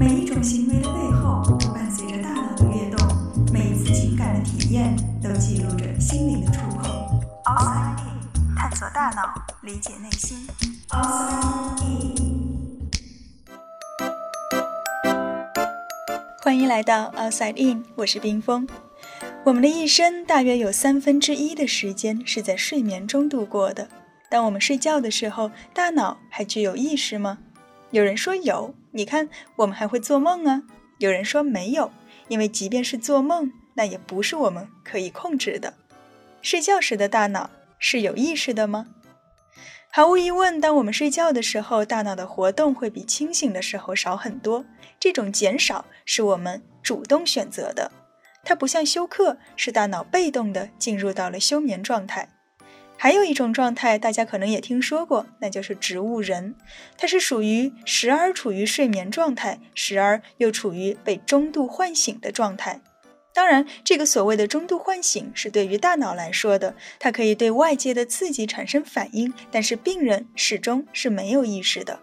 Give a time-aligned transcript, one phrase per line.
[0.00, 3.06] 每一种行为的背后都伴随着大脑的跃动，
[3.52, 7.20] 每一次情感的体验都记录着心灵的触碰。
[7.44, 10.48] Outside In，探索大脑，理解内心。
[10.88, 12.88] Outside In，
[16.42, 18.66] 欢迎来到 Outside In，我是冰峰。
[19.44, 23.88] 我们的一生大约有三分之一的时间是在睡眠中度过的。
[24.30, 27.36] 当我们睡觉的时候，大脑还具有意识吗？
[27.90, 30.62] 有人说有，你看，我们还会做梦啊。
[30.98, 31.92] 有人说没有，
[32.28, 35.74] 因为即便是做梦，那也不是我们可以控制的。
[36.42, 38.86] 睡觉时的大脑是有意识的吗？
[39.92, 44.64] 毫无疑问，当我们睡觉的时候，大脑的活动会比清醒的时候少很多。
[44.98, 47.90] 这种减少是我们主动选择的，
[48.44, 52.28] 它不像休克，是大脑被动的进入到了休眠状态。
[53.02, 56.54] 还有一种状态，大家可能也听说过，那就是植物人。
[56.98, 62.82] 它是属于时而处于睡眠状态，时而又处于被中度唤醒的状态。
[63.32, 72.00] 当然，这个所谓的中度唤醒是对于大脑来说的，它可以对外界的刺激产生反应，但是病人始终是没有意识的。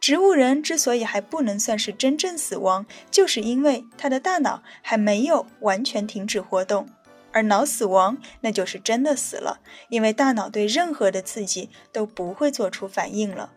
[0.00, 6.88] 植物人之所以还不能算是真正死亡，就是因为他的大脑还没有完全停止活动。
[7.32, 13.52] 而脑死亡，那就是真的死了，因为大脑对任何的刺激都不会做出反应了。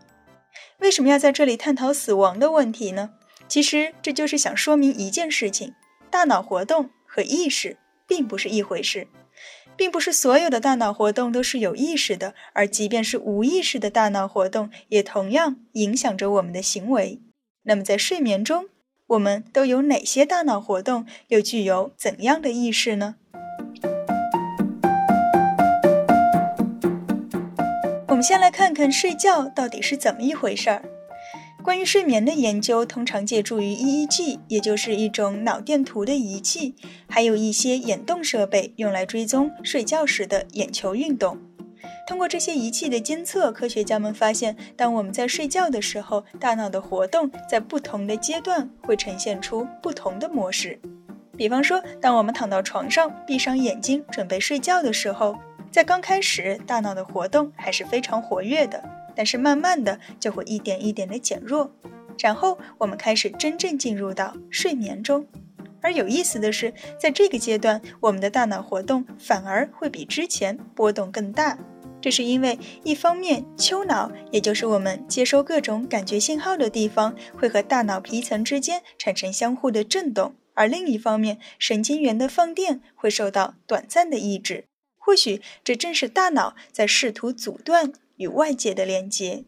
[0.80, 3.12] 为什么要在这里探讨死亡的问题呢？
[3.48, 5.74] 其实这就是想说明一件事情：
[6.10, 9.08] 大脑活动和意识并不是一回事，
[9.76, 17.22] 并不是所有的大脑活动都是有意识的，而即便是无意识的大脑活动，也同样影响着我们的行为。
[17.64, 18.68] 那么在睡眠中，
[19.08, 23.16] 我们都有哪些大脑活动，又具有怎样的意识呢？
[28.08, 30.84] 我们先来看看睡觉到底是怎么一回事儿。
[31.64, 36.76] 关于睡眠的研究，通常借助于 EEG，也就是一种脑电图的仪器，
[37.10, 41.40] 还有一些眼动设备，用来追踪睡觉时的眼球运动。
[42.08, 50.80] 通过这些仪器的监测，科学家们发现，当我们在睡觉的时候，大脑的活动在不同的阶段会呈现出不同的模式。
[51.36, 55.36] 比方说，当我们躺到床上，闭上眼睛准备睡觉的时候。
[55.76, 58.82] 在刚开始，大脑的活动还是非常活跃的，
[59.14, 61.70] 但是慢慢的就会一点一点的减弱，
[62.18, 65.28] 然后我们开始真正进入到睡眠中。
[65.82, 71.58] 而有意思的是，在这个阶段，我们的大脑活动反而会比之前波动更大。
[72.00, 84.64] 这是因为，一方面，丘脑，也就是我们接收各种感觉信号的地方，会和大脑皮层之间产生相互的震动；而另一方面，神经元的放电会受到短暂的抑制。
[85.06, 89.44] 或许这正是大脑在试图阻断与外界的连接。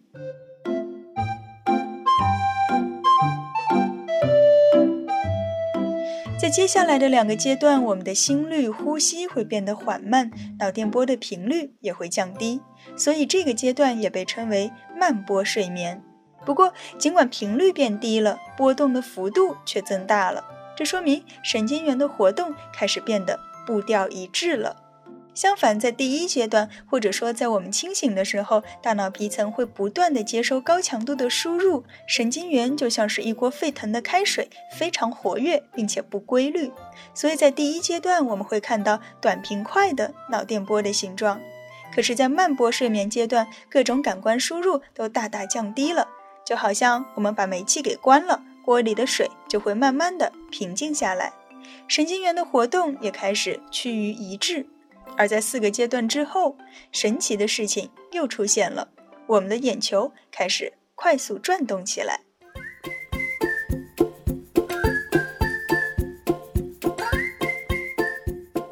[6.40, 12.62] 在接下来的两个阶段，我们的心率、呼吸会变得缓慢，脑电波的频率也会降低，
[12.96, 16.04] 所以这个阶段也被称为慢波睡眠。
[16.46, 20.46] 不过，尽管频率变低了，波动的幅度却增大了，
[20.78, 24.84] 这说明神经元的活动开始变得步调一致了。
[25.38, 36.72] 相反，在第一阶段，或者说在我们清醒的时候，大脑皮层会不断的接收高强度的输入，神经元就像是一锅沸腾的开水，非常活跃并且不规律。
[37.14, 41.40] 所以在第一阶段，我们会看到短平快的脑电波的形状。
[41.94, 46.08] 可是，在慢波睡眠阶段，各种感官输入都大大降低了，
[46.44, 51.32] 就好像我们把煤气给关了，锅里的水就会慢慢的平静下来，
[51.88, 54.66] 神经元的活动也开始趋于一致。
[55.18, 56.56] 而在四个阶段之后，
[56.92, 58.88] 神奇的事情又出现了，
[59.26, 62.22] 我们的眼球开始快速转动起来。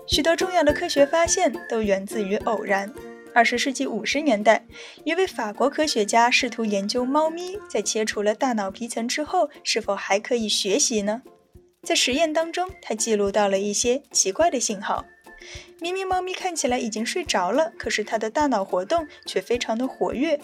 [0.08, 2.94] 许多重要的科学发现都源自于偶然。
[3.34, 4.66] 二十世纪五十年代，
[5.04, 11.22] 一位法国科学家试图研究猫咪在切除了大脑皮层之后是否还可以学习呢？
[11.84, 15.04] 在实验当中，他记录到了一些奇怪的信号。
[15.80, 20.40] 明明猫咪看起来已经睡着了，可是它的大脑活动却非常的活跃。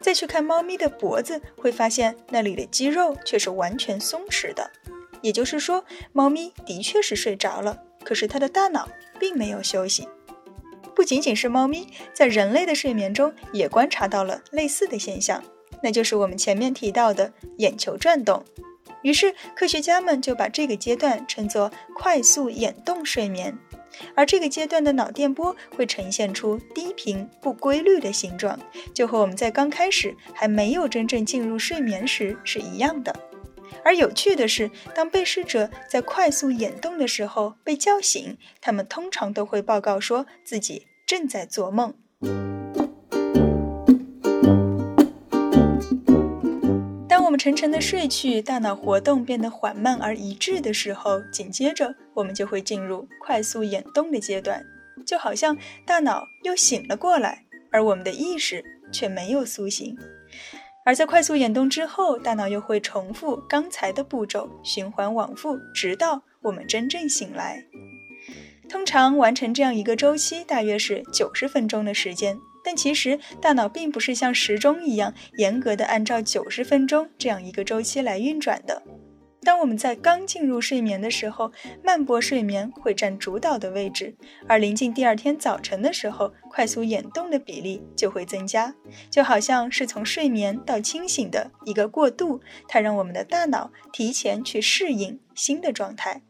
[0.00, 4.70] 再去看猫咪的脖子，会发现那里的肌肉却是完全松弛的。
[5.22, 10.08] 也就是说，猫咪的确是睡着了，可是它的大脑并没有休息。
[10.94, 15.42] 不仅仅是猫咪，在人类的睡眠中也观察到了类似的现象，
[15.82, 18.44] 那就是我们前面提到的眼球转动。
[19.02, 23.56] 于是，科学家们就把这个阶段称作快速眼动睡眠。
[24.14, 28.58] 而这个阶段的脑电波会呈现出低频不规律的形状，
[28.94, 33.14] 就和我们在刚开始还没有真正进入睡眠时是一样的。
[33.84, 41.94] 而有趣的是，当被试者在快速眼动的时候被叫醒，他们通常都会报告说自己正在做梦。
[47.28, 54.64] 我们沉沉的睡去，大脑活动变得缓慢而一致的时候，紧接着我们就会进入快速眼动的阶段，
[55.06, 55.54] 就好像
[55.84, 59.94] 大脑又醒了过来，而我们的意识却没有苏醒。
[60.86, 67.62] 而在快速眼动之后，大脑又会重复刚才的步骤，循环往复，直到我们真正醒来。
[68.70, 72.38] 通常完成这样一个周期，大约是九十分钟的时间。
[72.68, 78.82] 但其实大脑并不是像时钟一样严格的按照九十分钟这样一个周期来运转的。
[79.40, 81.50] 当我们在刚进入睡眠的时候，
[81.82, 84.14] 慢波睡眠会占主导的位置，
[84.46, 88.74] 而临近第二天早晨的时候，快速眼动的比例就会增加，
[89.10, 96.20] 就好像是从睡眠到清醒的一个过渡，它让我们的大脑提前去适应新的状态。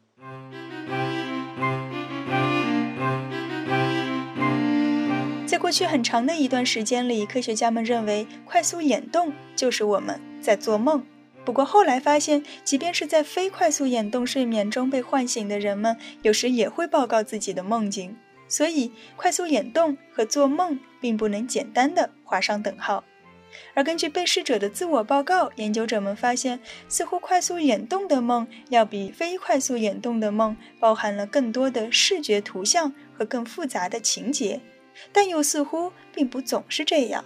[5.59, 11.05] 在过去很长的一段时间里，科学家们认为快速眼动就是我们在做梦。
[11.45, 18.17] 不过后来发现，即便是在非快速眼动睡眠中被唤醒的人们，有时也会报告自己的梦境。
[18.47, 23.03] 所以，快速眼动和做梦并不能简单的画上等号。
[23.75, 34.61] 而根据被试者的自我报告，研究者们发现，似乎快速眼动的梦要比非快速眼动的梦包含了更多的视觉图像和更复杂的情节，
[35.13, 37.25] 但又似乎并不总是这样。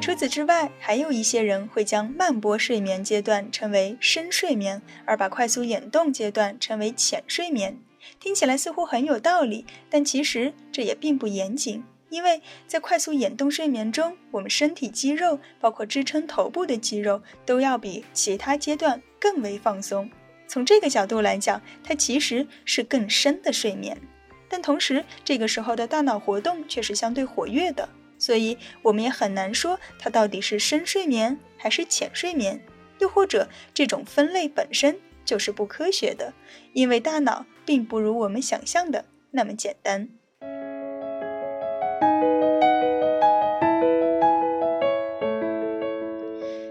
[0.00, 7.78] 除此之外，还有一些人会将慢波睡眠阶段称为深睡眠，而把快速眼动阶段称为浅睡眠。
[8.20, 11.82] 听起来似乎很有道理，但其实这也并不严谨。
[12.10, 20.08] 因为在快速眼动睡眠中，我们身体肌肉，包括支撑头部的肌肉，都要比其他阶段更为放松。
[20.46, 24.00] 从这个角度来讲，它其实是更深的睡眠。
[24.48, 27.88] 但同时，这个时候的大脑活动却是相对活跃的。
[28.18, 32.60] 所以，我们也很难说它到底是深睡眠还是浅睡眠，
[32.98, 36.32] 又或者这种分类本身就是不科学的，
[36.72, 40.08] 因为大脑并不如我们想象的那么简单。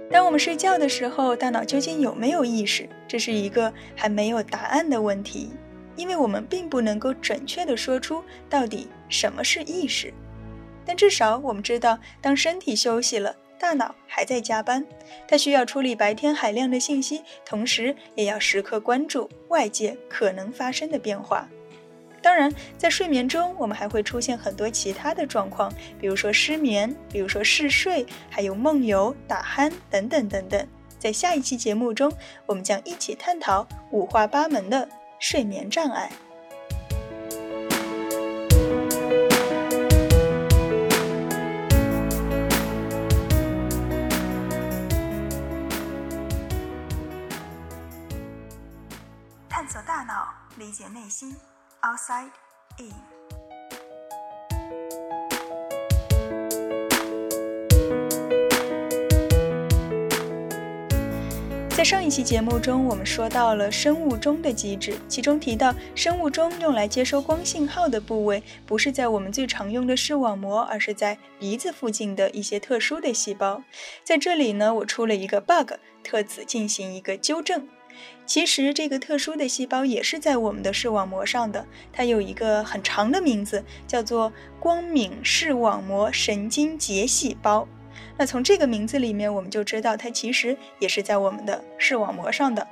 [0.09, 2.89] 当我们睡觉的时候，大脑究竟有没有意识？
[3.07, 5.51] 这是一个还没有答案的问题，
[5.97, 10.13] 因为我们并不能够准确地说出到底什么是意识。
[10.85, 14.85] 但至少我们知道，当身体休息了，大脑还在加班，
[15.27, 21.49] 它需要处理白天海量的信息，同时也要时刻关注外界可能发生的变化。
[22.21, 30.67] 当然，在睡眠中，我们还会出现很多其他的状况，比如说失眠，比如说嗜睡，还有梦游、打鼾等等等等。
[30.97, 32.11] 在下一期节目中，
[32.45, 34.87] 我们将一起探讨五花八门的
[35.19, 36.11] 睡眠障碍
[49.49, 51.35] 探索大脑，理解内心
[51.81, 52.31] ，outside
[52.77, 53.16] in。
[61.77, 73.61] 在上一期节目中，我们说到了生物钟的机制，其中提到生物钟用来接收光信号的部位不是在我们最常用的视网膜，而是在鼻子附近的一些特殊的细胞。
[74.03, 77.67] 在这里呢，我出了一个 bug，特此进行一个纠正。
[78.25, 87.67] 其实这个特殊的细胞也是在我们的视网膜上的，它有一个很长的名字，叫做光敏视网膜神经节细胞。
[88.17, 92.67] 那从这个名字里面，我们就知道它其实也是在我们的视网膜上的。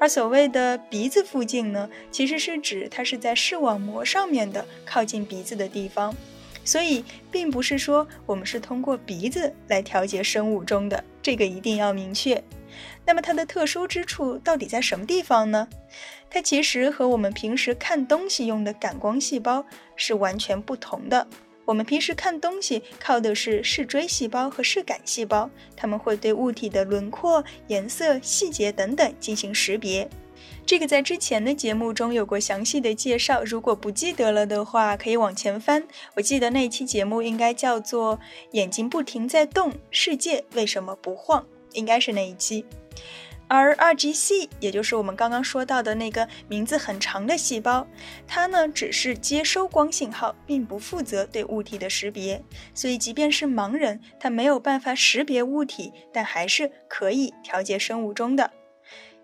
[0.00, 6.14] 而所谓的鼻子附近呢，其实是指它是在视网膜上面的靠近鼻子的地方。
[6.64, 12.42] 所以，并不是说我们是通过鼻子来调节生物钟的，这个一定要明确。
[13.06, 15.66] 那么它的特殊之处到底在什么地方呢？
[16.28, 19.64] 它其实和我们平时看东西用的感光细胞
[19.96, 21.26] 是完全不同的。
[21.68, 30.08] 我们平时看东西靠的是视锥细胞和视感细胞，它们会对物体的轮廓、颜色、细节等等进行识别。
[30.64, 35.86] 这个在之前的节目中有过详细的介绍，如果不记得了的话，可以往前翻。
[36.14, 38.18] 我记得那期节目应该叫做
[38.52, 41.44] “眼睛不停在动，世界为什么不晃”，
[41.74, 42.64] 应该是那一期。
[43.48, 47.86] 而 RGC，也就是我们刚刚说到的那个名字很长的细胞，
[48.26, 52.42] 它呢只是接收光信号，并不负责对物体的识别。
[52.74, 58.52] 所以，即便是盲人，他没有办法识别物体，但还是可以调节生物钟的。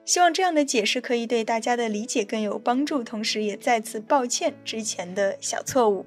[0.06, 6.04] 希望这样的解释可以对大家的理解更有帮助，同时也再次抱歉之前的小错误。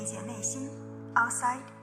[0.00, 0.70] 理解内心
[1.14, 1.79] ，Outside。